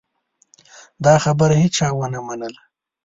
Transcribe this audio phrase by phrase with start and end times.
[1.05, 2.61] دا خبره هېچا ونه منله.